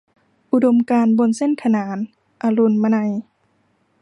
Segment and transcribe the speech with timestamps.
[0.53, 1.97] อุดมการณ์บนเส้นขนาน-
[2.41, 3.11] อรุณมนัย